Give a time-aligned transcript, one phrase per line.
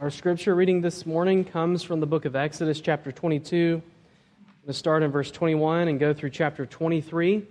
[0.00, 3.82] Our scripture reading this morning comes from the book of Exodus, chapter 22.
[3.82, 7.42] I'm going to start in verse 21 and go through chapter 23,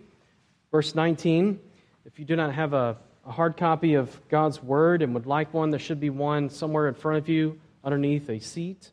[0.71, 1.59] verse 19.
[2.05, 5.53] If you do not have a, a hard copy of God's word and would like
[5.53, 8.91] one, there should be one somewhere in front of you underneath a seat.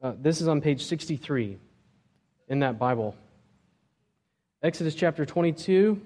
[0.00, 1.58] Uh, this is on page 63
[2.48, 3.14] in that Bible.
[4.62, 6.00] Exodus chapter 22,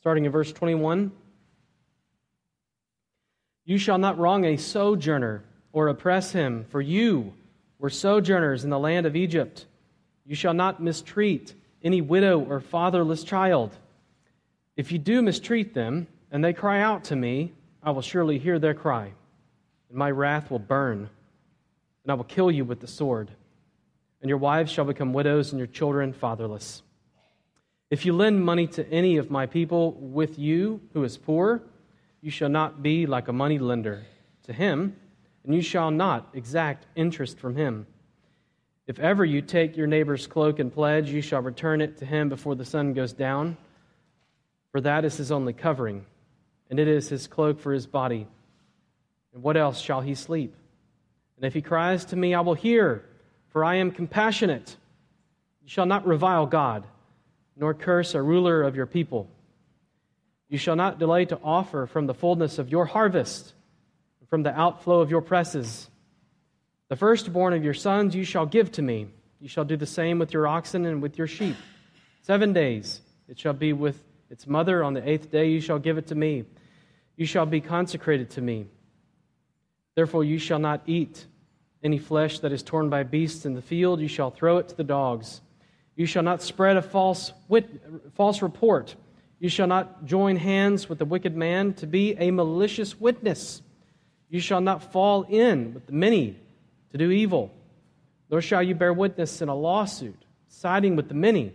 [0.00, 1.12] starting in verse 21.
[3.70, 7.32] You shall not wrong a sojourner or oppress him, for you
[7.78, 9.64] were sojourners in the land of Egypt.
[10.26, 13.70] You shall not mistreat any widow or fatherless child.
[14.76, 18.58] If you do mistreat them, and they cry out to me, I will surely hear
[18.58, 19.12] their cry,
[19.88, 21.08] and my wrath will burn,
[22.02, 23.30] and I will kill you with the sword.
[24.20, 26.82] And your wives shall become widows, and your children fatherless.
[27.88, 31.62] If you lend money to any of my people with you who is poor,
[32.20, 34.04] you shall not be like a money lender
[34.44, 34.96] to him,
[35.44, 37.86] and you shall not exact interest from him.
[38.86, 42.28] If ever you take your neighbor's cloak and pledge, you shall return it to him
[42.28, 43.56] before the sun goes down,
[44.72, 46.04] for that is his only covering,
[46.68, 48.26] and it is his cloak for his body.
[49.32, 50.54] And what else shall he sleep?
[51.36, 53.04] And if he cries to me, I will hear,
[53.48, 54.76] for I am compassionate.
[55.62, 56.84] You shall not revile God,
[57.56, 59.28] nor curse a ruler of your people.
[60.50, 63.54] You shall not delay to offer from the fullness of your harvest,
[64.28, 65.88] from the outflow of your presses.
[66.88, 69.06] The firstborn of your sons you shall give to me.
[69.38, 71.54] You shall do the same with your oxen and with your sheep.
[72.22, 74.82] Seven days it shall be with its mother.
[74.82, 76.44] On the eighth day you shall give it to me.
[77.16, 78.66] You shall be consecrated to me.
[79.94, 81.26] Therefore you shall not eat
[81.80, 84.00] any flesh that is torn by beasts in the field.
[84.00, 85.42] You shall throw it to the dogs.
[85.94, 87.82] You shall not spread a false, wit-
[88.14, 88.96] false report
[89.40, 93.62] you shall not join hands with the wicked man to be a malicious witness.
[94.28, 96.36] You shall not fall in with the many
[96.92, 97.50] to do evil,
[98.30, 101.52] nor shall you bear witness in a lawsuit, siding with the many,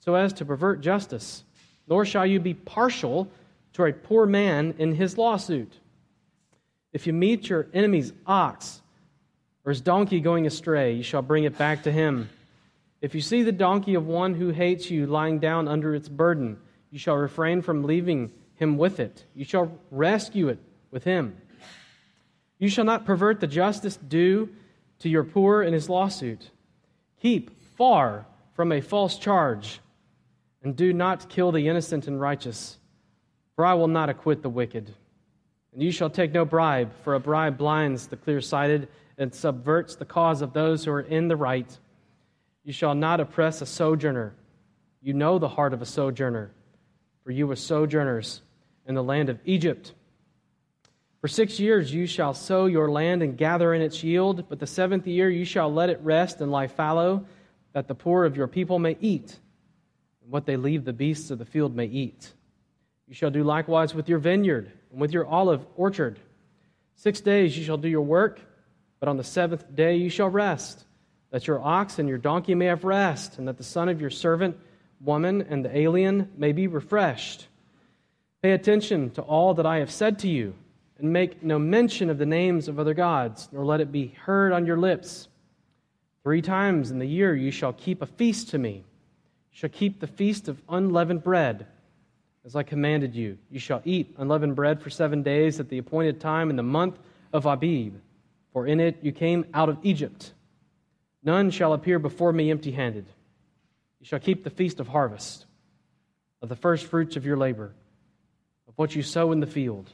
[0.00, 1.44] so as to pervert justice,
[1.86, 3.28] nor shall you be partial
[3.74, 5.72] to a poor man in his lawsuit.
[6.92, 8.82] If you meet your enemy's ox
[9.64, 12.28] or his donkey going astray, you shall bring it back to him.
[13.00, 16.58] If you see the donkey of one who hates you lying down under its burden,
[16.90, 19.24] you shall refrain from leaving him with it.
[19.34, 20.58] You shall rescue it
[20.90, 21.36] with him.
[22.58, 24.48] You shall not pervert the justice due
[25.00, 26.50] to your poor in his lawsuit.
[27.20, 29.80] Keep far from a false charge,
[30.62, 32.78] and do not kill the innocent and righteous,
[33.54, 34.92] for I will not acquit the wicked.
[35.72, 38.88] And you shall take no bribe, for a bribe blinds the clear sighted
[39.18, 41.78] and subverts the cause of those who are in the right.
[42.64, 44.34] You shall not oppress a sojourner.
[45.00, 46.50] You know the heart of a sojourner
[47.28, 48.40] for you were sojourners
[48.86, 49.92] in the land of Egypt.
[51.20, 54.66] For six years you shall sow your land and gather in its yield, but the
[54.66, 57.26] seventh year you shall let it rest and lie fallow,
[57.74, 59.38] that the poor of your people may eat,
[60.22, 62.32] and what they leave the beasts of the field may eat.
[63.06, 66.18] You shall do likewise with your vineyard and with your olive orchard.
[66.94, 68.40] Six days you shall do your work,
[69.00, 70.82] but on the seventh day you shall rest,
[71.30, 74.08] that your ox and your donkey may have rest, and that the son of your
[74.08, 74.56] servant
[75.00, 77.46] woman and the alien may be refreshed.
[78.42, 80.54] Pay attention to all that I have said to you,
[80.98, 84.52] and make no mention of the names of other gods, nor let it be heard
[84.52, 85.28] on your lips.
[86.24, 88.84] Three times in the year you shall keep a feast to me.
[89.52, 91.66] You shall keep the feast of unleavened bread,
[92.44, 93.38] as I commanded you.
[93.50, 96.98] You shall eat unleavened bread for seven days at the appointed time in the month
[97.32, 97.94] of Abib,
[98.52, 100.32] for in it you came out of Egypt.
[101.22, 103.06] None shall appear before me empty handed.
[104.00, 105.46] You shall keep the feast of harvest,
[106.40, 107.72] of the first fruits of your labor,
[108.68, 109.90] of what you sow in the field.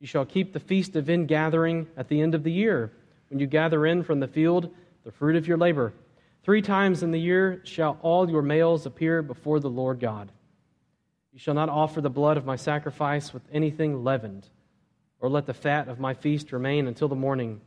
[0.00, 2.92] You shall keep the feast of ingathering at the end of the year,
[3.30, 4.68] when you gather in from the field
[5.04, 5.92] the fruit of your labor.
[6.42, 10.30] Three times in the year shall all your males appear before the Lord God.
[11.32, 14.48] You shall not offer the blood of my sacrifice with anything leavened,
[15.20, 17.62] or let the fat of my feast remain until the morning.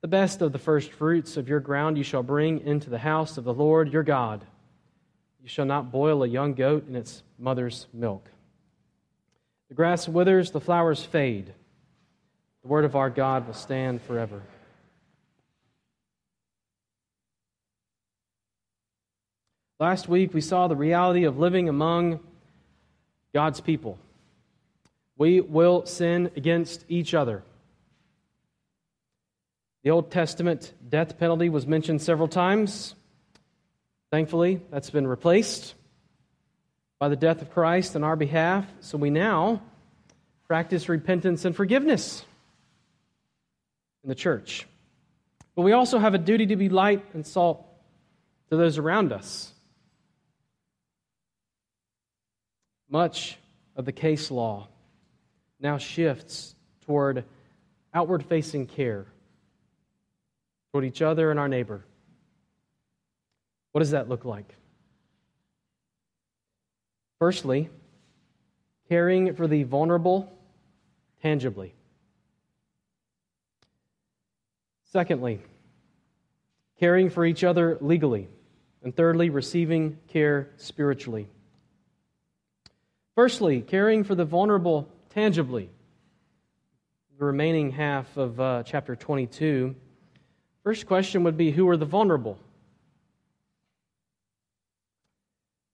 [0.00, 3.36] The best of the first fruits of your ground you shall bring into the house
[3.36, 4.46] of the Lord your God.
[5.42, 8.28] You shall not boil a young goat in its mother's milk.
[9.68, 11.54] The grass withers, the flowers fade.
[12.62, 14.42] The word of our God will stand forever.
[19.78, 22.20] Last week, we saw the reality of living among
[23.32, 23.98] God's people.
[25.16, 27.42] We will sin against each other.
[29.82, 32.94] The Old Testament death penalty was mentioned several times.
[34.10, 35.74] Thankfully, that's been replaced
[36.98, 39.62] by the death of Christ on our behalf, so we now
[40.46, 42.24] practice repentance and forgiveness.
[44.02, 44.66] in the church.
[45.54, 47.66] But we also have a duty to be light and salt
[48.48, 49.52] to those around us.
[52.88, 53.36] Much
[53.76, 54.68] of the case law
[55.60, 56.54] now shifts
[56.86, 57.24] toward
[57.92, 59.06] outward facing care
[60.72, 61.84] toward each other and our neighbor.
[63.72, 64.56] What does that look like?
[67.18, 67.68] Firstly,
[68.88, 70.32] caring for the vulnerable
[71.22, 71.74] tangibly.
[74.92, 75.40] Secondly,
[76.78, 78.28] caring for each other legally.
[78.82, 81.28] And thirdly, receiving care spiritually.
[83.14, 85.68] Firstly, caring for the vulnerable tangibly.
[87.18, 89.76] The remaining half of uh, chapter 22.
[90.64, 92.38] First question would be who are the vulnerable?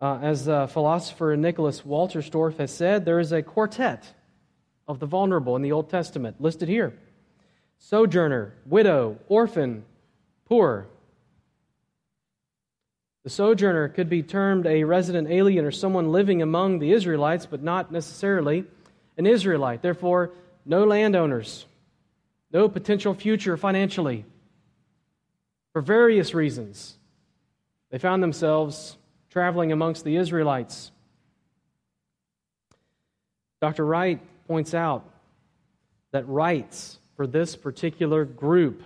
[0.01, 4.13] Uh, as uh, philosopher Nicholas Wolterstorff has said, there is a quartet
[4.87, 6.93] of the vulnerable in the Old Testament listed here
[7.79, 9.85] sojourner, widow, orphan,
[10.47, 10.87] poor.
[13.25, 17.63] The sojourner could be termed a resident alien or someone living among the Israelites, but
[17.63, 18.65] not necessarily
[19.19, 19.83] an Israelite.
[19.83, 20.31] Therefore,
[20.65, 21.67] no landowners,
[22.53, 24.25] no potential future financially.
[25.73, 26.97] For various reasons,
[27.91, 28.97] they found themselves
[29.37, 30.91] traveling amongst the Israelites.
[33.61, 33.85] Dr.
[33.85, 34.19] Wright
[34.49, 35.05] points out
[36.13, 38.83] that rights for this particular group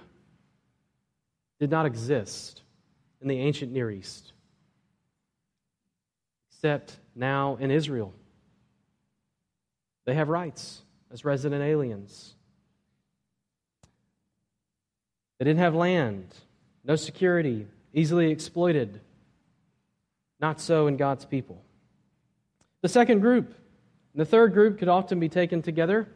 [1.60, 2.62] did not exist
[3.22, 4.32] in the ancient Near East,
[6.50, 8.12] except now in Israel.
[10.04, 10.82] They have rights
[11.12, 12.34] as resident aliens.
[15.38, 16.34] They didn't have land,
[16.82, 19.00] no security, easily exploited.
[20.40, 21.62] Not so in God's people.
[22.82, 23.54] The second group,
[24.14, 26.08] the third group could often be taken together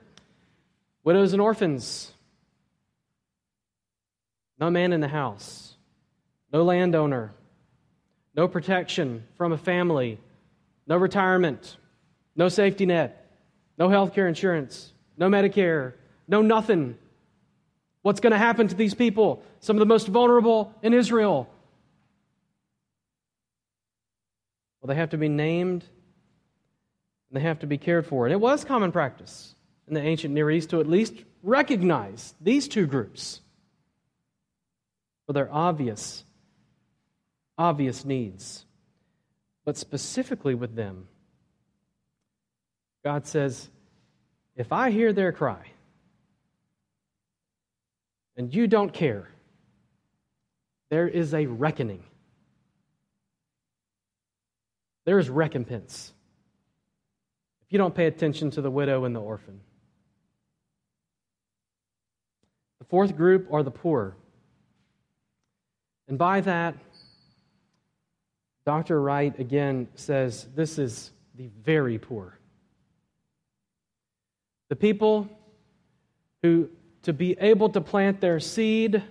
[1.02, 2.10] widows and orphans.
[4.58, 5.74] No man in the house
[6.54, 7.32] no landowner,
[8.36, 10.20] no protection from a family,
[10.86, 11.76] no retirement,
[12.36, 13.28] no safety net,
[13.76, 15.94] no health care insurance, no Medicare,
[16.28, 16.96] no nothing.
[18.02, 19.42] What's going to happen to these people?
[19.58, 21.48] Some of the most vulnerable in Israel.
[24.84, 25.82] Well, they have to be named
[27.30, 28.26] and they have to be cared for.
[28.26, 29.54] And it was common practice
[29.88, 33.40] in the ancient Near East to at least recognize these two groups
[35.26, 36.24] for their obvious
[37.56, 38.66] obvious needs.
[39.64, 41.08] But specifically with them,
[43.02, 43.70] God says,
[44.54, 45.64] if I hear their cry
[48.36, 49.30] and you don't care,
[50.90, 52.02] there is a reckoning.
[55.04, 56.12] There is recompense
[57.66, 59.60] if you don't pay attention to the widow and the orphan.
[62.78, 64.16] The fourth group are the poor.
[66.08, 66.74] And by that,
[68.66, 69.00] Dr.
[69.00, 72.38] Wright again says this is the very poor.
[74.68, 75.28] The people
[76.42, 76.68] who,
[77.02, 79.02] to be able to plant their seed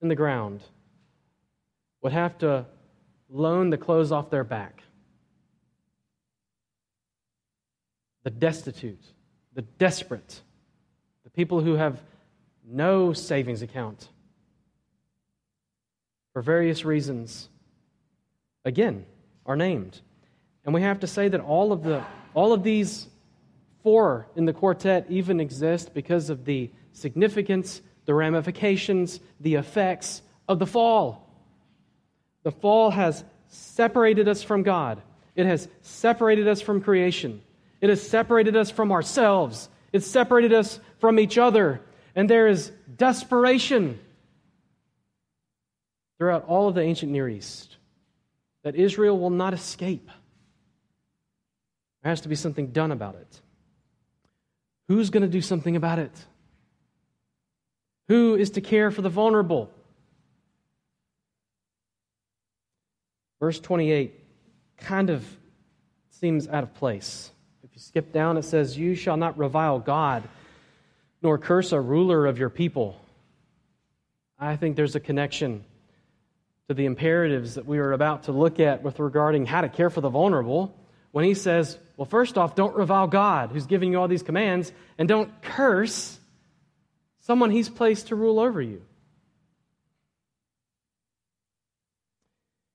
[0.00, 0.62] in the ground,
[2.00, 2.66] would have to
[3.32, 4.82] loan the clothes off their back.
[8.24, 9.02] The destitute,
[9.54, 10.42] the desperate,
[11.24, 12.00] the people who have
[12.64, 14.08] no savings account
[16.32, 17.48] for various reasons
[18.64, 19.04] again
[19.44, 20.00] are named.
[20.64, 22.04] And we have to say that all of, the,
[22.34, 23.08] all of these
[23.82, 30.58] four in the quartet even exist because of the significance, the ramifications, the effects of
[30.58, 31.21] the fall.
[32.42, 35.02] The fall has separated us from God,
[35.34, 37.42] it has separated us from creation,
[37.80, 41.80] it has separated us from ourselves, it's separated us from each other.
[42.14, 43.98] And there is desperation
[46.18, 47.76] throughout all of the ancient Near East
[48.64, 50.08] that Israel will not escape.
[52.02, 53.40] There has to be something done about it.
[54.88, 56.12] Who's going to do something about it?
[58.08, 59.70] Who is to care for the vulnerable?
[63.42, 64.14] Verse 28
[64.76, 65.26] kind of
[66.10, 67.32] seems out of place.
[67.64, 70.22] If you skip down, it says, You shall not revile God,
[71.22, 73.00] nor curse a ruler of your people.
[74.38, 75.64] I think there's a connection
[76.68, 79.90] to the imperatives that we are about to look at with regarding how to care
[79.90, 80.72] for the vulnerable
[81.10, 84.70] when he says, well, first off, don't revile God who's giving you all these commands,
[84.98, 86.16] and don't curse
[87.18, 88.82] someone he's placed to rule over you.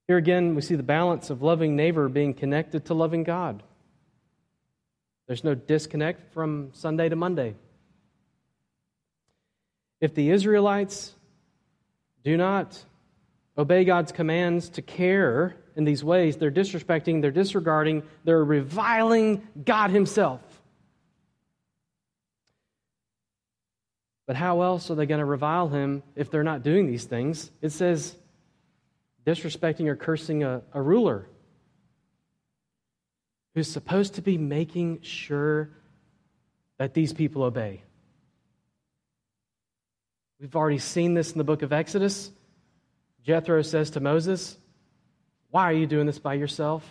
[0.08, 3.62] Here again, we see the balance of loving neighbor being connected to loving God.
[5.26, 7.54] There's no disconnect from Sunday to Monday.
[10.00, 11.14] If the Israelites
[12.24, 12.82] do not
[13.58, 19.90] obey God's commands to care in these ways, they're disrespecting, they're disregarding, they're reviling God
[19.90, 20.40] Himself.
[24.26, 27.50] But how else are they going to revile Him if they're not doing these things?
[27.60, 28.14] It says,
[29.28, 31.28] disrespecting or cursing a, a ruler
[33.54, 35.68] who's supposed to be making sure
[36.78, 37.82] that these people obey.
[40.40, 42.30] We've already seen this in the book of Exodus.
[43.22, 44.56] Jethro says to Moses,
[45.50, 46.82] Why are you doing this by yourself?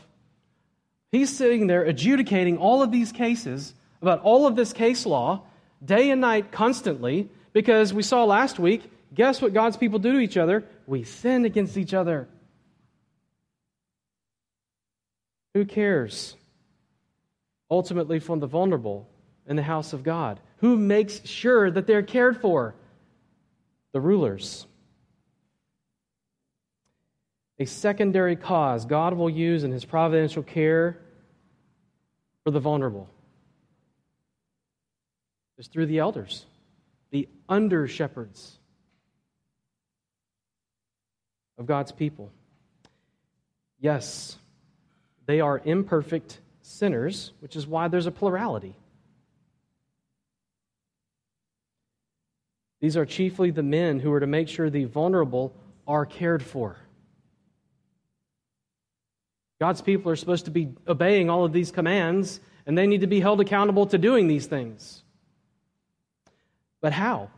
[1.11, 5.41] He's sitting there adjudicating all of these cases about all of this case law
[5.83, 10.19] day and night constantly because we saw last week guess what God's people do to
[10.19, 10.63] each other?
[10.85, 12.29] We sin against each other.
[15.55, 16.35] Who cares?
[17.69, 19.09] Ultimately, from the vulnerable
[19.47, 20.39] in the house of God.
[20.57, 22.75] Who makes sure that they're cared for?
[23.91, 24.67] The rulers.
[27.59, 30.99] A secondary cause God will use in his providential care
[32.43, 33.09] for the vulnerable
[35.57, 36.45] is through the elders,
[37.09, 38.56] the under shepherds
[41.57, 42.31] of God's people.
[43.79, 44.37] Yes,
[45.25, 48.75] they are imperfect sinners, which is why there's a plurality.
[52.79, 55.53] These are chiefly the men who are to make sure the vulnerable
[55.87, 56.77] are cared for.
[59.59, 63.07] God's people are supposed to be obeying all of these commands, and they need to
[63.07, 65.03] be held accountable to doing these things.
[66.79, 67.31] But how?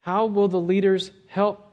[0.00, 1.67] How will the leaders help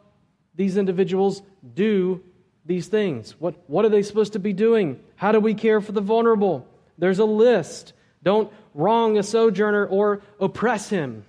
[0.55, 1.41] these individuals
[1.73, 2.23] do
[2.65, 3.35] these things?
[3.39, 4.99] What, what are they supposed to be doing?
[5.15, 6.67] How do we care for the vulnerable?
[6.97, 7.93] There's a list.
[8.23, 11.25] Don't wrong a sojourner or oppress him.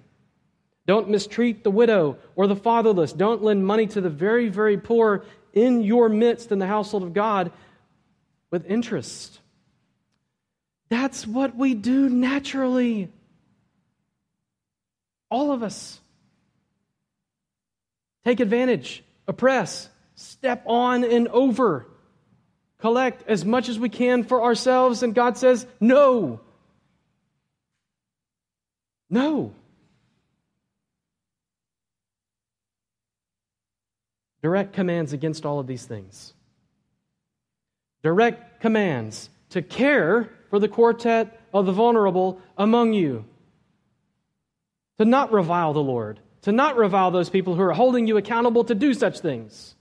[0.86, 3.12] Don't mistreat the widow or the fatherless.
[3.12, 7.12] Don't lend money to the very, very poor in your midst in the household of
[7.12, 7.50] God
[8.50, 9.40] with interest.
[10.88, 13.10] That's what we do naturally.
[15.28, 16.00] All of us.
[18.24, 21.86] Take advantage, oppress, step on and over,
[22.78, 25.02] collect as much as we can for ourselves.
[25.02, 26.40] And God says, no.
[29.10, 29.52] No.
[34.42, 36.32] Direct commands against all of these things.
[38.02, 43.24] Direct commands to care for the quartet of the vulnerable among you.
[44.98, 46.20] To not revile the Lord.
[46.46, 49.74] To not revile those people who are holding you accountable to do such things.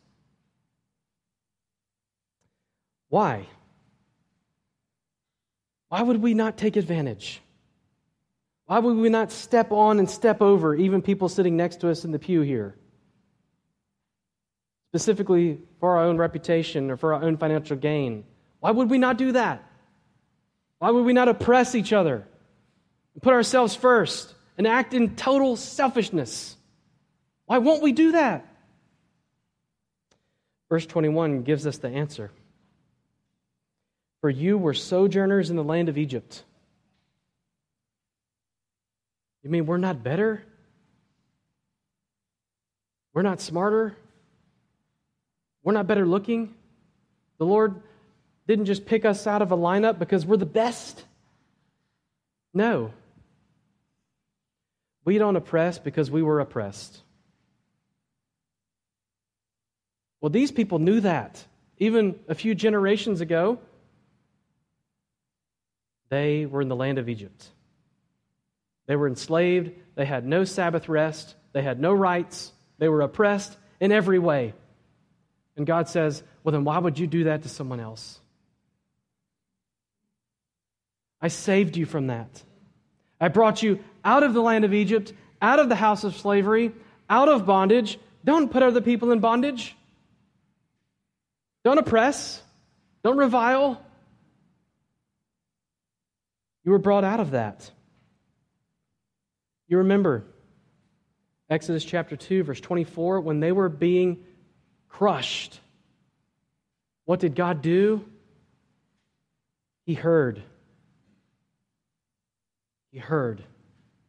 [3.09, 3.45] Why?
[5.89, 7.39] Why would we not take advantage?
[8.65, 12.03] Why would we not step on and step over even people sitting next to us
[12.03, 12.75] in the pew here?
[14.89, 18.23] Specifically for our own reputation or for our own financial gain.
[18.59, 19.63] Why would we not do that?
[20.79, 22.27] Why would we not oppress each other
[23.13, 26.55] and put ourselves first and act in total selfishness?
[27.45, 28.47] Why won't we do that?
[30.69, 32.31] Verse 21 gives us the answer.
[34.21, 36.43] For you were sojourners in the land of Egypt.
[39.43, 40.43] You mean we're not better?
[43.13, 43.95] We're not smarter?
[45.63, 46.55] We're not better looking?
[47.37, 47.81] The Lord
[48.47, 51.03] didn't just pick us out of a lineup because we're the best?
[52.53, 52.91] No.
[55.05, 57.01] We don't oppress because we were oppressed.
[60.19, 61.45] Well, these people knew that
[61.77, 63.59] even a few generations ago.
[66.09, 67.49] They were in the land of Egypt.
[68.87, 69.71] They were enslaved.
[69.95, 71.35] They had no Sabbath rest.
[71.53, 72.51] They had no rights.
[72.77, 74.53] They were oppressed in every way.
[75.57, 78.19] And God says, Well, then why would you do that to someone else?
[81.21, 82.43] I saved you from that.
[83.19, 86.71] I brought you out of the land of Egypt, out of the house of slavery,
[87.09, 87.99] out of bondage.
[88.23, 89.75] Don't put other people in bondage.
[91.63, 92.41] Don't oppress.
[93.03, 93.81] Don't revile.
[96.63, 97.69] You were brought out of that.
[99.67, 100.23] You remember
[101.49, 104.23] Exodus chapter 2, verse 24, when they were being
[104.89, 105.59] crushed.
[107.05, 108.05] What did God do?
[109.85, 110.41] He heard.
[112.91, 113.43] He heard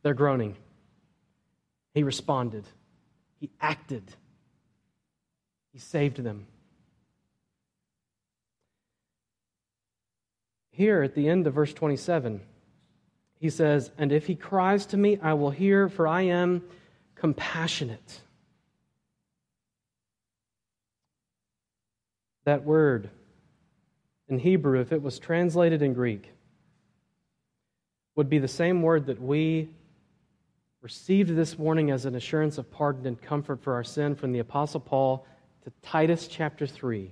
[0.06, 0.54] their groaning.
[1.92, 2.64] He responded.
[3.40, 4.04] He acted.
[5.72, 6.46] He saved them.
[10.70, 12.40] Here at the end of verse 27,
[13.40, 16.62] he says, And if he cries to me, I will hear, for I am
[17.16, 18.20] compassionate.
[22.44, 23.10] That word
[24.28, 26.30] in Hebrew, if it was translated in Greek,
[28.14, 29.68] would be the same word that we
[30.86, 34.38] received this morning as an assurance of pardon and comfort for our sin from the
[34.38, 35.26] Apostle Paul
[35.64, 37.10] to Titus chapter 3.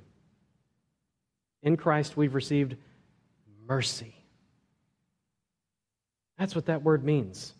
[1.64, 2.76] In Christ, we've received
[3.66, 4.14] mercy.
[6.38, 7.52] That's what that word means.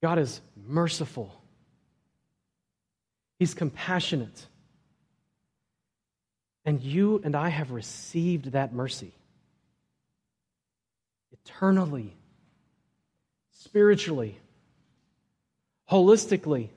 [0.00, 1.42] God is merciful,
[3.40, 4.46] He's compassionate.
[6.64, 9.14] And you and I have received that mercy
[11.32, 12.16] eternally,
[13.64, 14.38] spiritually,
[15.90, 16.68] holistically.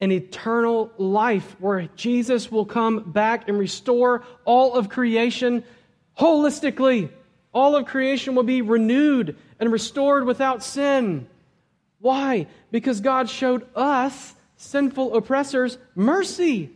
[0.00, 5.62] An eternal life where Jesus will come back and restore all of creation
[6.18, 7.10] holistically.
[7.52, 11.28] All of creation will be renewed and restored without sin.
[12.00, 12.48] Why?
[12.70, 16.70] Because God showed us, sinful oppressors, mercy.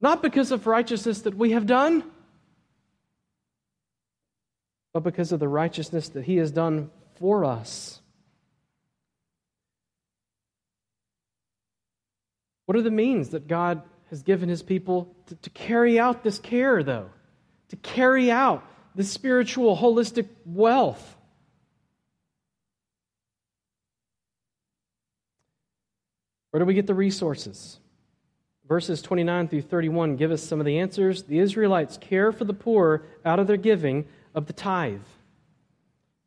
[0.00, 2.02] Not because of righteousness that we have done,
[4.92, 8.00] but because of the righteousness that He has done for us.
[12.66, 16.38] What are the means that God has given His people to, to carry out this
[16.38, 17.10] care, though?
[17.70, 21.16] to carry out the spiritual, holistic wealth.
[26.50, 27.78] Where do we get the resources?
[28.68, 31.22] Verses 29 through 31 give us some of the answers.
[31.22, 35.00] The Israelites care for the poor out of their giving of the tithe.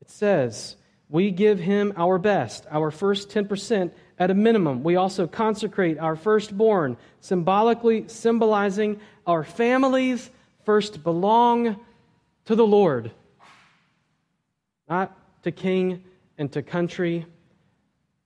[0.01, 0.75] It says,
[1.09, 4.83] We give him our best, our first 10% at a minimum.
[4.83, 10.29] We also consecrate our firstborn, symbolically symbolizing our families
[10.65, 11.77] first belong
[12.45, 13.11] to the Lord,
[14.89, 16.03] not to king
[16.37, 17.25] and to country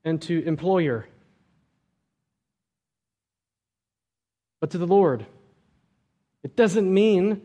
[0.03, 1.07] and to employer,
[4.59, 5.25] but to the Lord.
[6.43, 7.41] It doesn't mean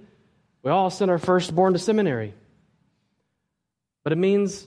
[0.62, 2.34] we all send our firstborn to seminary,
[4.04, 4.66] but it means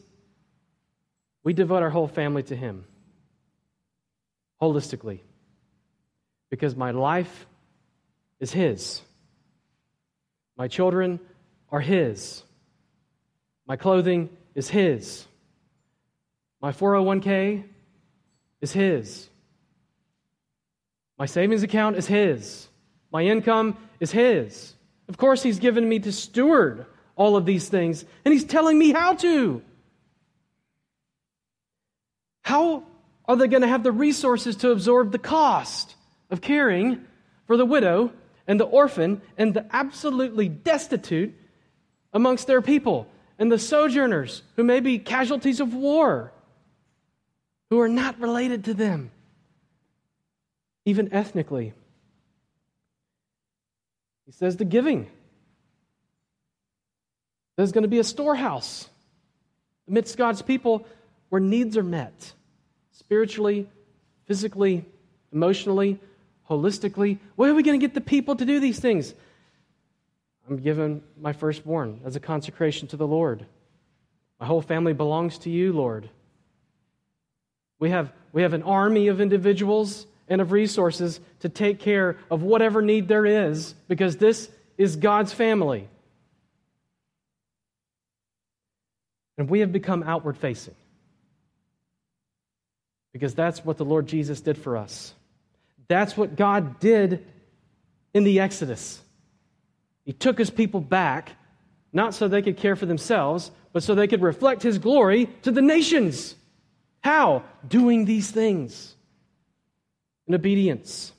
[1.44, 2.86] we devote our whole family to Him
[4.62, 5.20] holistically
[6.50, 7.46] because my life
[8.40, 9.02] is His.
[10.58, 11.20] My children
[11.72, 12.44] are His.
[13.68, 15.26] My clothing is His.
[16.62, 17.64] My 401k
[18.62, 19.30] is His.
[21.18, 22.68] My savings account is His.
[23.12, 24.75] My income is His.
[25.08, 28.92] Of course, He's given me to steward all of these things, and He's telling me
[28.92, 29.62] how to.
[32.42, 32.84] How
[33.28, 35.96] are they going to have the resources to absorb the cost
[36.30, 37.06] of caring
[37.48, 38.12] for the widow
[38.48, 41.34] and the orphan and the absolutely destitute
[42.14, 46.32] amongst their people, and the sojourners who may be casualties of war,
[47.70, 49.12] who are not related to them,
[50.86, 51.74] even ethnically.
[54.26, 55.08] He says the giving.
[57.56, 58.90] There's going to be a storehouse
[59.88, 60.86] amidst God's people
[61.30, 62.34] where needs are met
[62.92, 63.70] spiritually,
[64.26, 64.86] physically,
[65.32, 66.00] emotionally,
[66.50, 67.20] holistically.
[67.36, 69.14] Where are we going to get the people to do these things?
[70.50, 73.46] I'm giving my firstborn as a consecration to the Lord.
[74.40, 76.10] My whole family belongs to you, Lord.
[77.80, 82.42] We have, we have an army of individuals and of resources to take care of
[82.42, 85.88] whatever need there is because this is God's family.
[89.38, 90.76] And we have become outward facing
[93.14, 95.14] because that's what the Lord Jesus did for us.
[95.88, 97.26] That's what God did
[98.14, 99.02] in the Exodus.
[100.06, 101.32] He took his people back,
[101.94, 105.52] not so they could care for themselves, but so they could reflect his glory to
[105.52, 106.36] the nations.
[107.02, 107.44] How?
[107.68, 108.95] Doing these things
[110.28, 111.14] in obedience.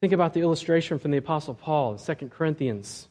[0.00, 3.08] Think about the illustration from the Apostle Paul in 2 Corinthians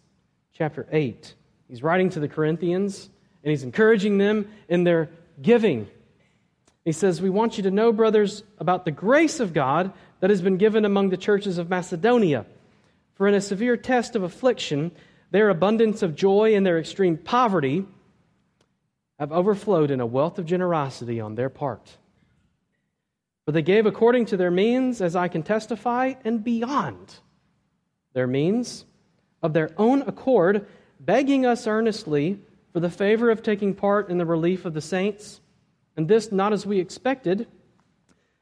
[0.54, 1.34] chapter 8.
[1.68, 3.10] He's writing to the Corinthians
[3.44, 5.10] and he's encouraging them in their
[5.42, 5.88] giving.
[6.84, 10.42] He says, We want you to know, brothers, about the grace of God that has
[10.42, 12.46] been given among the churches of Macedonia.
[13.16, 14.92] For in a severe test of affliction,
[15.32, 17.86] their abundance of joy and their extreme poverty
[19.20, 21.98] have overflowed in a wealth of generosity on their part.
[23.46, 27.20] For they gave according to their means, as I can testify, and beyond
[28.14, 28.86] their means,
[29.44, 30.68] of their own accord,
[31.00, 32.40] begging us earnestly
[32.74, 35.40] for the favor of taking part in the relief of the saints
[35.98, 37.48] and this not as we expected,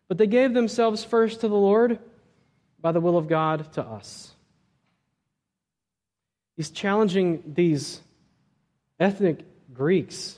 [0.07, 1.99] but they gave themselves first to the Lord
[2.79, 4.33] by the will of God to us.
[6.55, 8.01] He's challenging these
[8.99, 9.39] ethnic
[9.73, 10.37] Greeks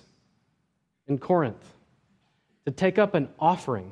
[1.08, 1.74] in Corinth
[2.66, 3.92] to take up an offering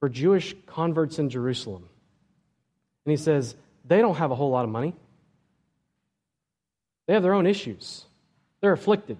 [0.00, 1.88] for Jewish converts in Jerusalem.
[3.04, 4.94] And he says, they don't have a whole lot of money.
[7.06, 8.04] They have their own issues.
[8.60, 9.18] They're afflicted.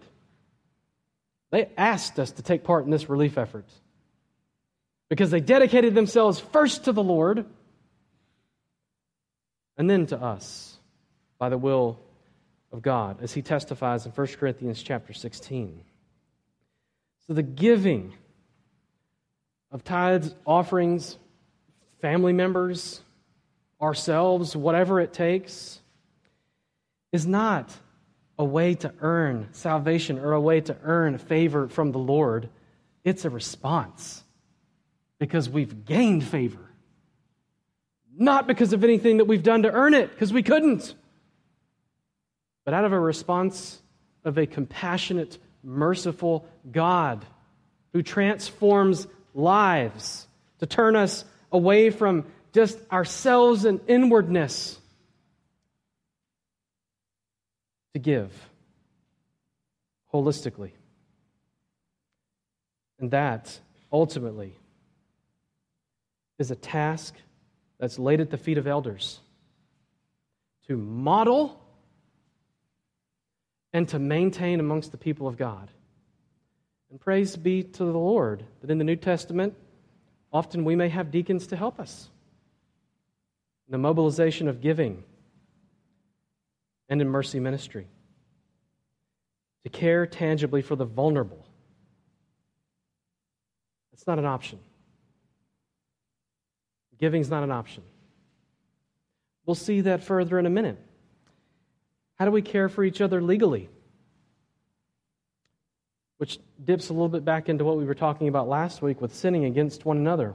[1.50, 3.64] They asked us to take part in this relief effort
[5.08, 7.46] because they dedicated themselves first to the Lord
[9.78, 10.76] and then to us
[11.38, 11.98] by the will
[12.72, 15.80] of God, as he testifies in 1 Corinthians chapter 16.
[17.26, 18.12] So the giving
[19.70, 21.16] of tithes, offerings,
[22.00, 23.00] family members,
[23.80, 25.80] ourselves, whatever it takes,
[27.12, 27.74] is not
[28.38, 32.48] a way to earn salvation or a way to earn favor from the Lord.
[33.04, 34.22] It's a response
[35.18, 36.70] because we've gained favor.
[38.16, 40.94] Not because of anything that we've done to earn it, because we couldn't,
[42.64, 43.80] but out of a response
[44.24, 47.24] of a compassionate, merciful God
[47.92, 49.06] who transforms
[49.38, 50.26] lives
[50.58, 54.78] to turn us away from just ourselves and inwardness
[57.94, 58.32] to give
[60.12, 60.72] holistically.
[62.98, 63.58] And that
[63.92, 64.54] ultimately
[66.38, 67.14] is a task
[67.78, 69.20] that's laid at the feet of elders
[70.66, 71.60] to model
[73.72, 75.70] and to maintain amongst the people of God.
[76.90, 79.54] And praise be to the Lord that in the New Testament,
[80.32, 82.08] often we may have deacons to help us.
[83.66, 85.04] In the mobilization of giving
[86.88, 87.86] and in mercy ministry.
[89.64, 91.44] To care tangibly for the vulnerable.
[93.92, 94.58] It's not an option.
[96.98, 97.82] Giving is not an option.
[99.46, 100.78] We'll see that further in a minute.
[102.16, 103.68] How do we care for each other legally?
[106.18, 109.14] Which dips a little bit back into what we were talking about last week with
[109.14, 110.34] sinning against one another.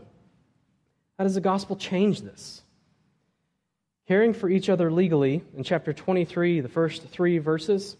[1.17, 2.63] How does the gospel change this?
[4.07, 7.95] Caring for each other legally in chapter 23, the first three verses,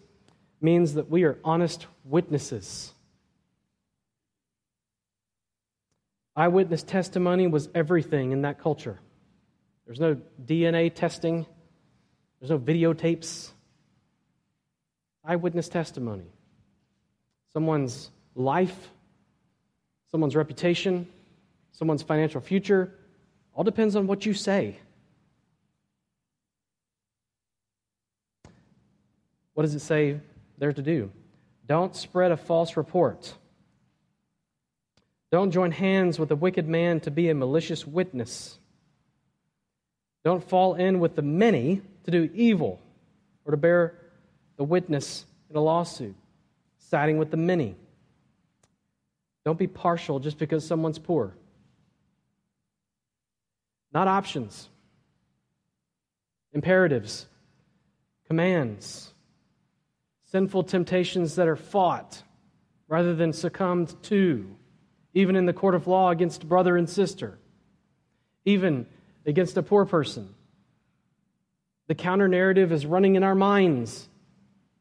[0.60, 2.92] means that we are honest witnesses.
[6.36, 8.98] Eyewitness testimony was everything in that culture.
[9.86, 11.46] There's no DNA testing,
[12.40, 13.50] there's no videotapes.
[15.24, 16.26] Eyewitness testimony.
[17.54, 18.90] Someone's life,
[20.10, 21.06] someone's reputation,
[21.72, 22.92] someone's financial future,
[23.54, 24.76] all depends on what you say.
[29.54, 30.20] What does it say
[30.58, 31.10] there to do?
[31.66, 33.32] Don't spread a false report.
[35.30, 38.58] Don't join hands with a wicked man to be a malicious witness.
[40.24, 42.80] Don't fall in with the many to do evil
[43.44, 43.94] or to bear
[44.56, 46.14] the witness in a lawsuit,
[46.94, 47.74] siding with the many.
[49.44, 51.34] Don't be partial just because someone's poor.
[53.92, 54.68] Not options,
[56.52, 57.26] imperatives,
[58.28, 59.12] commands,
[60.26, 62.22] sinful temptations that are fought
[62.86, 64.54] rather than succumbed to
[65.14, 67.40] even in the court of law against brother and sister,
[68.44, 68.86] even
[69.26, 70.32] against a poor person.
[71.88, 74.08] The counter narrative is running in our minds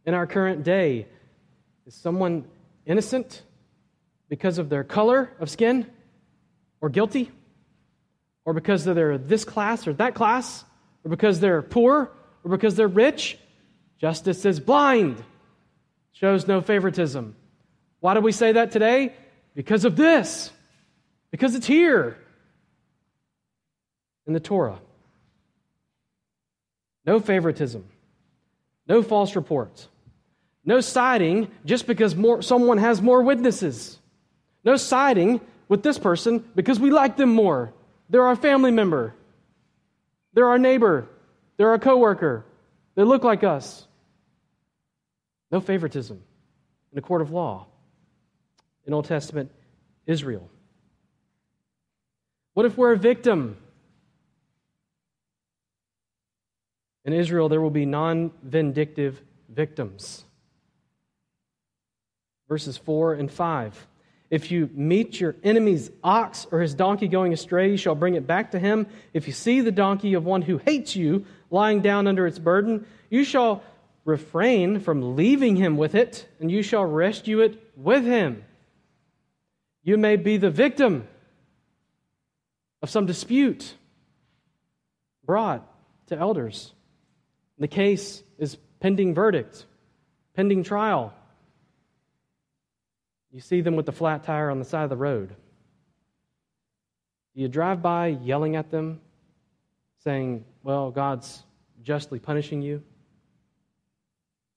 [0.06, 1.08] in our current day.
[1.86, 2.46] Is someone
[2.86, 3.43] innocent
[4.30, 5.86] because of their color of skin
[6.82, 7.32] or guilty?
[8.46, 10.63] Or because they're this class or that class?
[11.04, 12.12] Or because they're poor
[12.43, 13.38] or because they're rich?
[14.00, 15.24] Justice is blind,
[16.12, 17.36] shows no favoritism.
[18.00, 19.13] Why do we say that today?
[19.56, 20.52] Because of this.
[21.32, 22.17] Because it's here
[24.28, 24.80] in the Torah.
[27.06, 27.86] No favoritism.
[28.88, 29.88] No false reports.
[30.65, 33.99] No siding just because more, someone has more witnesses.
[34.63, 37.73] No siding with this person because we like them more.
[38.10, 39.13] They're our family member.
[40.34, 41.08] They're our neighbor.
[41.58, 42.45] They're our coworker.
[42.95, 43.88] They look like us.
[45.52, 46.21] No favoritism
[46.91, 47.67] in a court of law
[48.86, 49.52] in Old Testament
[50.06, 50.49] Israel?
[52.54, 53.58] What if we're a victim?
[57.06, 60.26] In Israel, there will be non vindictive victims.
[62.54, 63.88] Verses 4 and 5.
[64.30, 68.28] If you meet your enemy's ox or his donkey going astray, you shall bring it
[68.28, 68.86] back to him.
[69.12, 72.86] If you see the donkey of one who hates you lying down under its burden,
[73.10, 73.63] you shall
[74.06, 78.46] refrain from leaving him with it, and you shall rescue it with him.
[79.82, 81.08] You may be the victim
[82.84, 83.74] of some dispute
[85.26, 85.68] brought
[86.10, 86.72] to elders.
[87.58, 89.66] The case is pending verdict,
[90.36, 91.16] pending trial.
[93.34, 95.30] You see them with the flat tire on the side of the road.
[97.36, 99.02] Do you drive by yelling at them,
[100.04, 101.41] saying, Well, God's
[101.82, 102.84] justly punishing you?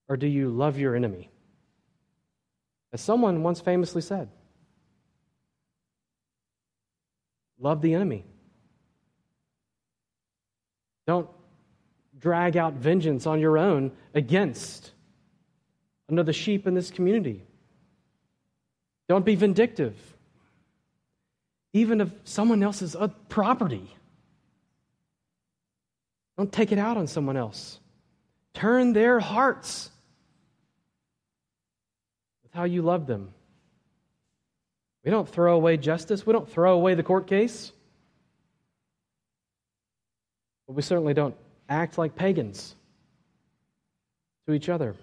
[0.08, 1.30] Or do you love your enemy?
[2.92, 4.28] As someone once famously said,
[7.58, 8.24] love the enemy.
[11.06, 11.28] Don't
[12.18, 14.92] drag out vengeance on your own against
[16.08, 17.42] another sheep in this community.
[19.08, 19.96] Don't be vindictive,
[21.72, 23.88] even of someone else's uh, property.
[26.36, 27.78] Don't take it out on someone else.
[28.52, 29.90] Turn their hearts
[32.42, 33.32] with how you love them.
[35.04, 37.70] We don't throw away justice, we don't throw away the court case.
[40.66, 41.36] But we certainly don't
[41.68, 42.74] act like pagans
[44.46, 44.96] to each other.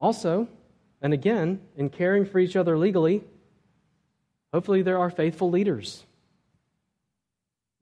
[0.00, 0.48] Also,
[1.00, 3.22] and again, in caring for each other legally,
[4.52, 6.04] hopefully there are faithful leaders.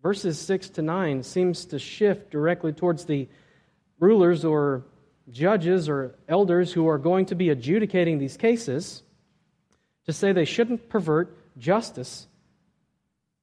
[0.02, 3.29] Verses 6 to 9 seems to shift directly towards the
[3.98, 4.85] rulers or
[5.31, 9.02] judges or elders who are going to be adjudicating these cases
[10.05, 12.29] to say they shouldn't pervert justice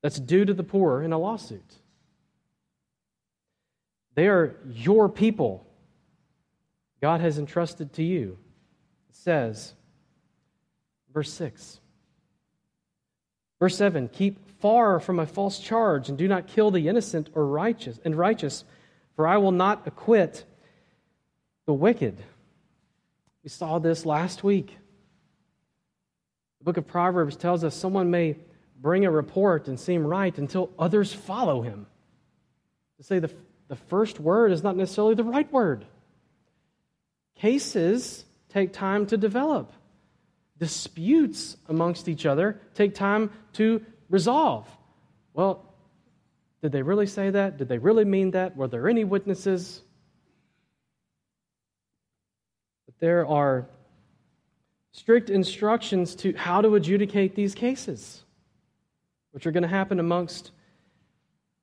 [0.02, 1.80] that's due to the poor in a lawsuit.
[4.16, 5.66] They are your people.
[7.02, 8.38] God has entrusted to you.
[9.14, 9.74] Says,
[11.14, 11.80] verse 6.
[13.60, 17.46] Verse 7 Keep far from a false charge, and do not kill the innocent or
[17.46, 18.66] righteous and righteous,
[19.16, 20.44] for I will not acquit
[21.66, 22.22] the wicked.
[23.44, 24.78] We saw this last week.
[26.60, 28.38] The book of Proverbs tells us someone may
[28.82, 31.86] bring a report and seem right until others follow him.
[32.98, 33.32] To say the,
[33.68, 35.86] the first word is not necessarily the right word.
[37.36, 39.74] Cases take time to develop.
[40.60, 44.68] Disputes amongst each other take time to resolve.
[45.34, 45.66] Well,
[46.62, 47.58] did they really say that?
[47.58, 48.56] Did they really mean that?
[48.56, 49.82] Were there any witnesses?
[52.86, 53.68] But there are
[54.92, 58.24] strict instructions to how to adjudicate these cases
[59.32, 60.52] which are going to happen amongst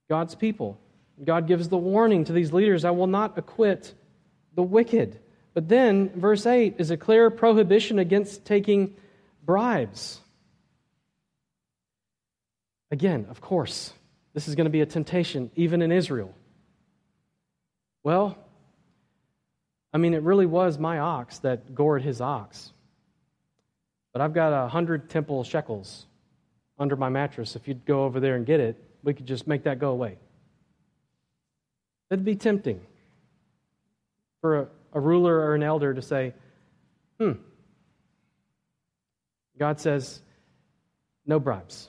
[0.08, 0.78] God's people.
[1.24, 3.94] God gives the warning to these leaders I will not acquit
[4.54, 5.19] the wicked.
[5.52, 8.94] But then, verse 8 is a clear prohibition against taking
[9.44, 10.20] bribes.
[12.90, 13.92] Again, of course,
[14.34, 16.34] this is going to be a temptation even in Israel.
[18.02, 18.36] Well,
[19.92, 22.72] I mean, it really was my ox that gored his ox.
[24.12, 26.06] But I've got a hundred temple shekels
[26.78, 27.56] under my mattress.
[27.56, 30.16] If you'd go over there and get it, we could just make that go away.
[32.08, 32.80] That'd be tempting
[34.40, 36.34] for a, a ruler or an elder to say,
[37.18, 37.32] hmm,
[39.58, 40.20] God says,
[41.26, 41.88] no bribes,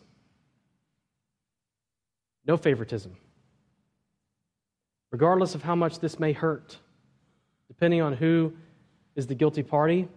[2.46, 3.16] no favoritism.
[5.12, 6.78] Regardless of how much this may hurt,
[7.68, 8.54] depending on who
[9.16, 10.08] is the guilty party,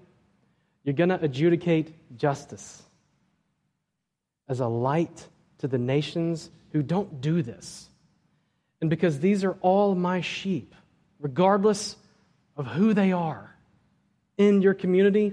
[0.84, 2.82] you're going to adjudicate justice
[4.48, 5.26] as a light
[5.58, 7.88] to the nations who don't do this.
[8.80, 10.74] And because these are all my sheep,
[11.18, 11.96] regardless
[12.56, 13.54] of who they are
[14.36, 15.32] in your community,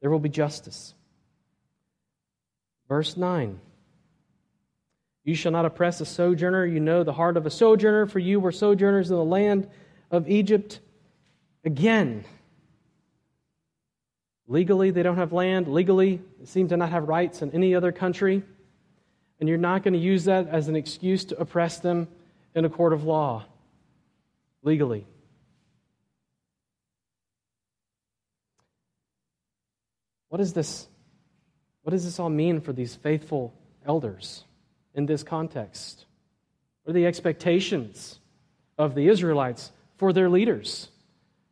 [0.00, 0.94] there will be justice.
[2.88, 3.58] Verse 9
[5.24, 6.64] You shall not oppress a sojourner.
[6.64, 9.68] You know the heart of a sojourner, for you were sojourners in the land
[10.10, 10.80] of Egypt.
[11.64, 12.24] Again,
[14.48, 15.68] Legally, they don't have land.
[15.68, 18.42] Legally, they seem to not have rights in any other country.
[19.40, 22.08] And you're not going to use that as an excuse to oppress them
[22.54, 23.44] in a court of law.
[24.62, 25.06] Legally.
[30.28, 30.86] What is this?
[31.82, 33.54] What does this all mean for these faithful
[33.86, 34.44] elders
[34.94, 36.04] in this context?
[36.82, 38.18] What are the expectations
[38.78, 40.88] of the Israelites for their leaders?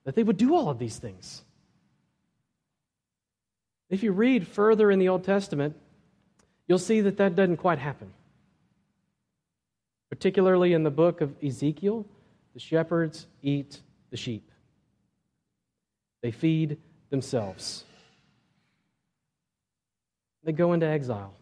[0.05, 1.43] That they would do all of these things.
[3.91, 5.77] If you read further in the Old Testament,
[6.67, 8.13] you'll see that that doesn't quite happen.
[10.11, 12.07] Particularly in the book of Ezekiel,
[12.55, 14.51] the shepherds eat the sheep,
[16.23, 16.79] they feed
[17.11, 17.85] themselves.
[20.45, 21.35] They go into exile.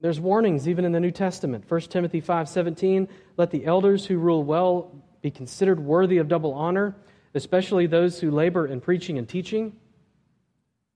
[0.00, 1.64] There's warnings even in the New Testament.
[1.68, 6.96] 1 Timothy 5:17, let the elders who rule well be considered worthy of double honor,
[7.34, 9.76] especially those who labor in preaching and teaching.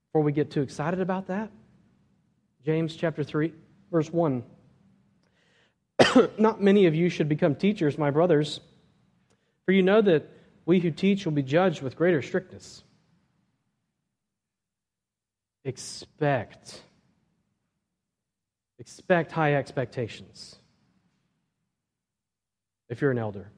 [0.09, 1.51] Before we get too excited about that,
[2.65, 3.53] James chapter 3,
[3.91, 4.43] verse 1.
[6.39, 8.61] Not many of you should become teachers, my brothers,
[9.67, 10.29] for you know that
[10.65, 12.83] we who teach will be judged with greater strictness.
[15.65, 16.83] Expect.
[18.79, 20.57] Expect high expectations
[22.89, 23.51] if you're an elder.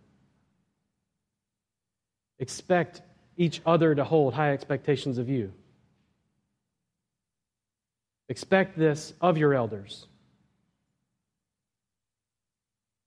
[2.39, 3.03] Expect
[3.37, 5.53] each other to hold high expectations of you.
[8.29, 10.07] Expect this of your elders.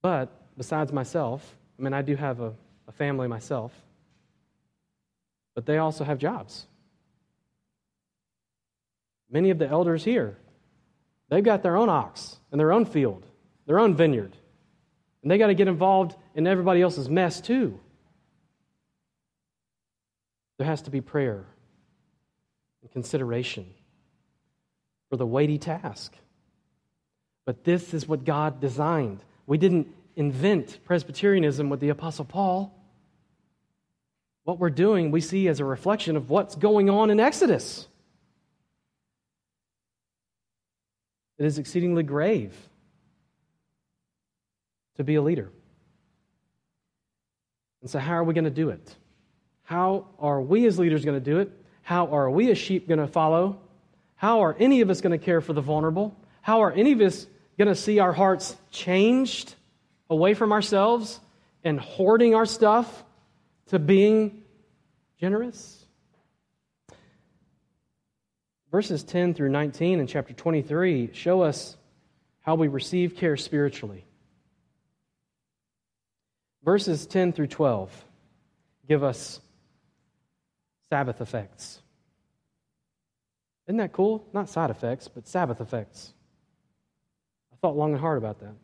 [0.02, 2.54] But besides myself, I mean, I do have a,
[2.88, 3.74] a family myself,
[5.56, 6.66] but they also have jobs.
[9.30, 10.38] Many of the elders here,
[11.30, 13.26] they've got their own ox and their own field,
[13.68, 14.36] their own vineyard,
[15.22, 17.80] and they got to get involved in everybody else's mess too.
[20.58, 21.46] There has to be prayer
[22.82, 23.65] and consideration
[25.10, 26.13] for the weighty task.
[27.46, 29.24] But this is what God designed.
[29.48, 32.76] We didn't invent Presbyterianism with the Apostle Paul.
[34.44, 37.88] What we're doing, we see as a reflection of what's going on in Exodus.
[41.39, 42.54] It is exceedingly grave
[44.97, 45.49] to be a leader.
[47.82, 48.95] And so, how are we going to do it?
[49.63, 51.49] How are we as leaders going to do it?
[51.82, 53.62] How are we as sheep going to follow?
[54.15, 56.13] How are any of us going to care for the vulnerable?
[56.41, 57.25] How are any of us
[57.58, 59.56] going to see our hearts changed
[60.10, 61.21] away from ourselves
[61.63, 63.06] and hoarding our stuff
[63.67, 64.43] to being
[65.19, 65.86] generous?
[68.71, 71.75] Verses 10 through 19 in chapter 23 show us
[72.41, 74.05] how we receive care spiritually.
[76.63, 78.05] Verses 10 through 12
[78.88, 79.39] give us
[80.89, 81.82] Sabbath effects.
[83.67, 84.27] Isn't that cool?
[84.34, 86.12] Not side effects, but Sabbath effects.
[87.53, 88.55] I thought long and hard about that.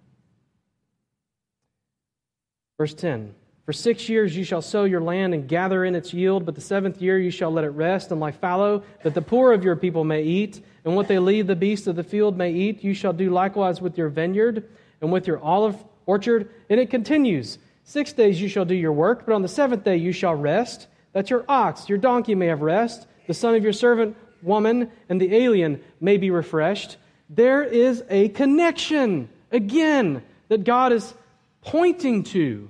[2.78, 3.34] Verse 10
[3.66, 6.62] For six years you shall sow your land and gather in its yield, but the
[6.62, 9.76] seventh year you shall let it rest and lie fallow, that the poor of your
[9.76, 12.84] people may eat, and what they leave the beasts of the field may eat.
[12.84, 14.70] You shall do likewise with your vineyard
[15.02, 16.50] and with your olive orchard.
[16.70, 19.98] And it continues Six days you shall do your work, but on the seventh day
[19.98, 23.74] you shall rest, that your ox, your donkey may have rest, the son of your
[23.74, 26.98] servant woman, and the alien may be refreshed.
[27.30, 31.14] There is a connection, again, that God is
[31.62, 32.70] pointing to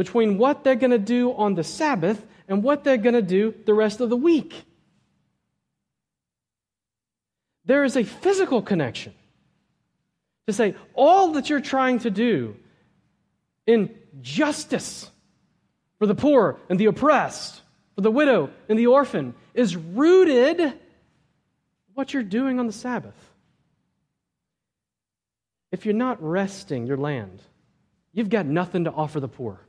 [0.00, 3.54] between what they're going to do on the Sabbath and what they're going to do
[3.66, 4.64] the rest of the week.
[7.66, 9.12] There is a physical connection
[10.46, 12.56] to say all that you're trying to do
[13.66, 15.10] in justice
[15.98, 17.60] for the poor and the oppressed,
[17.94, 20.72] for the widow and the orphan, is rooted
[21.92, 23.18] what you're doing on the Sabbath.
[25.70, 27.42] If you're not resting your land,
[28.14, 29.60] you've got nothing to offer the poor.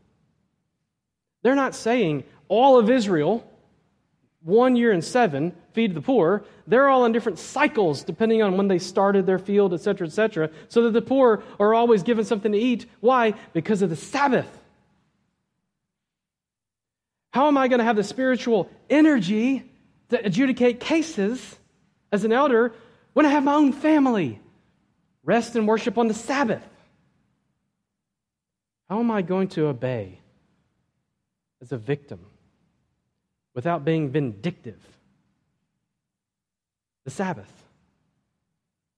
[1.42, 3.48] They're not saying all of Israel,
[4.44, 6.44] one year and seven, feed the poor.
[6.68, 10.84] They're all in different cycles depending on when they started their field, etc., etc., so
[10.84, 12.86] that the poor are always given something to eat.
[13.00, 13.34] Why?
[13.54, 14.48] Because of the Sabbath.
[17.32, 19.64] How am I going to have the spiritual energy
[20.10, 21.58] to adjudicate cases
[22.12, 22.74] as an elder
[23.14, 24.40] when I have my own family?
[25.24, 26.64] Rest and worship on the Sabbath.
[28.90, 30.21] How am I going to obey
[31.62, 32.20] as a victim
[33.54, 34.80] without being vindictive?
[37.04, 37.52] The Sabbath.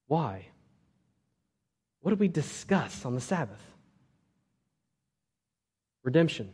[0.08, 0.48] Why?
[2.02, 3.62] What do we discuss on the Sabbath?
[6.04, 6.50] Redemption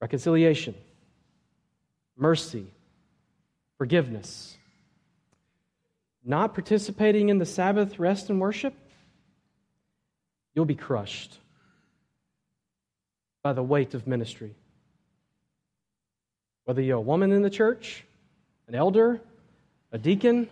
[0.00, 0.74] reconciliation,
[2.16, 2.66] mercy,
[3.78, 4.56] forgiveness.
[6.24, 8.74] Not participating in the Sabbath rest and worship,
[10.54, 11.38] you'll be crushed
[13.42, 14.54] by the weight of ministry.
[16.66, 18.04] Whether you're a woman in the church,
[18.66, 19.20] an elder,
[19.92, 20.48] a deacon,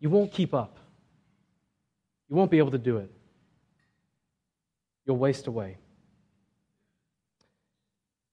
[0.00, 0.76] you won't keep up.
[2.28, 3.10] You won't be able to do it.
[5.06, 5.78] You'll waste away.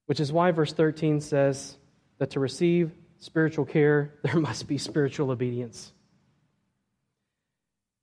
[0.07, 1.77] Which is why verse 13 says
[2.17, 5.93] that to receive spiritual care, there must be spiritual obedience.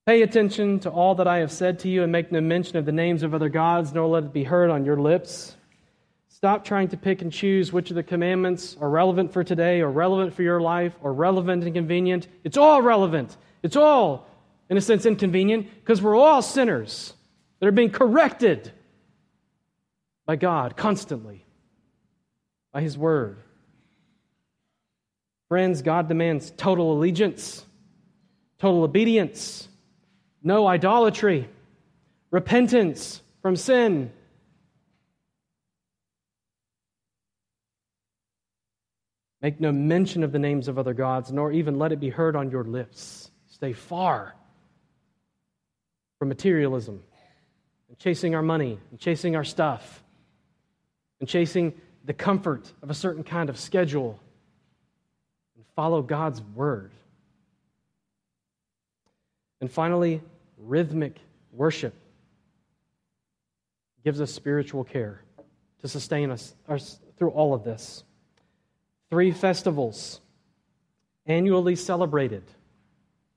[0.06, 2.86] Pay attention to all that I have said to you and make no mention of
[2.86, 5.56] the names of other gods, nor let it be heard on your lips.
[6.40, 9.90] Stop trying to pick and choose which of the commandments are relevant for today, or
[9.90, 12.28] relevant for your life, or relevant and convenient.
[12.44, 13.36] It's all relevant.
[13.62, 14.26] It's all,
[14.70, 17.12] in a sense, inconvenient because we're all sinners
[17.58, 18.72] that are being corrected
[20.24, 21.44] by God constantly
[22.72, 23.36] by His Word.
[25.50, 27.66] Friends, God demands total allegiance,
[28.58, 29.68] total obedience,
[30.42, 31.50] no idolatry,
[32.30, 34.10] repentance from sin.
[39.42, 42.36] Make no mention of the names of other gods, nor even let it be heard
[42.36, 43.30] on your lips.
[43.48, 44.34] Stay far
[46.18, 47.02] from materialism
[47.88, 50.02] and chasing our money and chasing our stuff
[51.20, 51.72] and chasing
[52.04, 54.20] the comfort of a certain kind of schedule
[55.56, 56.92] and follow God's word.
[59.60, 60.22] And finally,
[60.58, 61.16] rhythmic
[61.52, 61.94] worship
[64.04, 65.22] gives us spiritual care
[65.80, 66.54] to sustain us,
[67.16, 68.04] through all of this.
[69.10, 70.20] Three festivals
[71.26, 72.44] annually celebrated,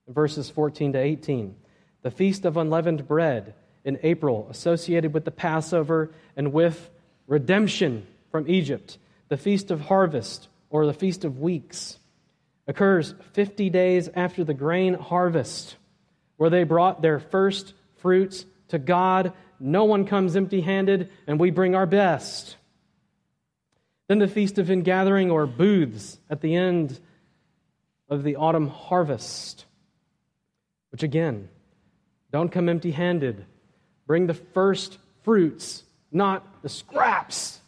[0.07, 1.55] verses 14 to 18.
[2.03, 6.89] The Feast of Unleavened Bread in April, associated with the Passover and with
[7.27, 8.97] redemption from Egypt.
[9.29, 11.97] The Feast of Harvest, or the Feast of Weeks,
[12.67, 15.75] occurs 50 days after the grain harvest,
[16.37, 19.33] where they brought their first fruits to God.
[19.59, 22.57] No one comes empty handed, and we bring our best.
[24.07, 26.99] Then the Feast of Ingathering, or booths, at the end
[28.09, 29.65] of the autumn harvest,
[30.91, 31.49] which again,
[32.31, 33.45] don't come empty handed.
[34.05, 37.59] Bring the first fruits, not the scraps,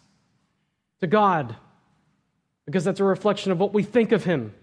[1.01, 1.55] to God,
[2.65, 4.53] because that's a reflection of what we think of Him.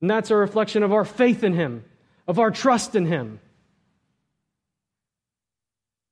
[0.00, 1.84] And that's a reflection of our faith in Him,
[2.28, 3.40] of our trust in Him.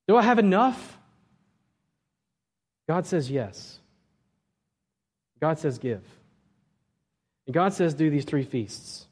[0.09, 0.97] Do I have enough?
[2.89, 3.78] God says yes.
[5.41, 6.03] God says give.
[7.47, 9.07] And God says do these three feasts,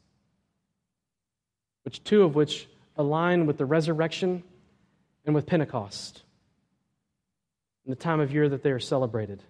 [1.83, 2.67] which two of which
[2.97, 4.43] align with the resurrection
[5.25, 6.23] and with Pentecost
[7.85, 9.41] and the time of year that they are celebrated.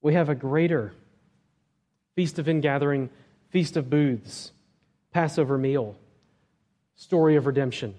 [0.00, 0.92] We have a greater
[2.14, 3.10] Feast of Ingathering,
[3.50, 4.52] Feast of Booths,
[5.12, 5.96] Passover meal,
[6.94, 7.94] story of redemption.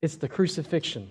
[0.00, 1.10] It's the crucifixion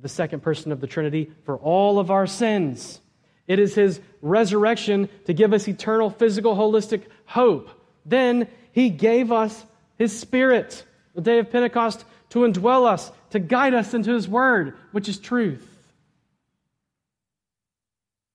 [0.00, 3.00] the second person of the Trinity for all of our sins.
[3.46, 7.70] It is his resurrection to give us eternal, physical, holistic hope.
[8.04, 9.64] Then he gave us
[9.96, 10.84] his spirit,
[11.14, 15.18] the day of Pentecost, to indwell us, to guide us into his word, which is
[15.18, 15.66] truth.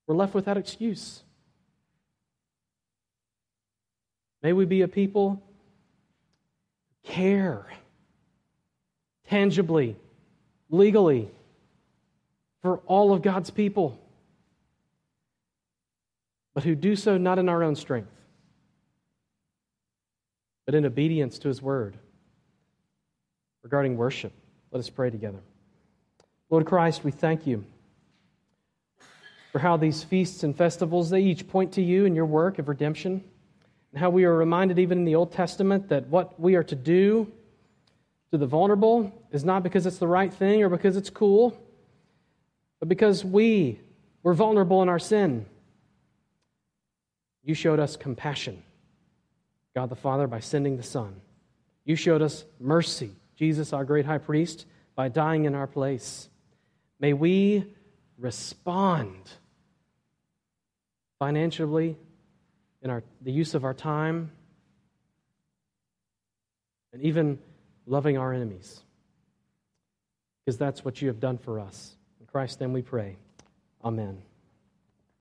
[0.07, 1.21] We're left without excuse.
[4.41, 5.41] May we be a people
[7.03, 7.65] care
[9.27, 9.95] tangibly,
[10.69, 11.31] legally,
[12.63, 13.99] for all of God's people,
[16.55, 18.09] but who do so not in our own strength,
[20.65, 21.97] but in obedience to His word.
[23.63, 24.33] Regarding worship,
[24.71, 25.39] let us pray together.
[26.49, 27.65] Lord Christ, we thank you
[29.51, 32.69] for how these feasts and festivals they each point to you and your work of
[32.69, 33.23] redemption
[33.91, 36.75] and how we are reminded even in the Old Testament that what we are to
[36.75, 37.31] do
[38.31, 41.57] to the vulnerable is not because it's the right thing or because it's cool,
[42.83, 43.79] but because we
[44.23, 45.45] were vulnerable in our sin.
[47.41, 48.61] You showed us compassion,
[49.73, 51.21] God the Father, by sending the Son.
[51.85, 54.65] You showed us mercy, Jesus, our great high priest,
[54.95, 56.27] by dying in our place.
[56.99, 57.73] May we
[58.17, 59.31] respond
[61.19, 61.95] financially
[62.81, 64.29] in our, the use of our time
[66.91, 67.39] and even
[67.85, 68.81] loving our enemies
[70.43, 71.95] because that's what you have done for us.
[72.33, 73.15] Christ's name we pray.
[73.85, 74.17] Amen.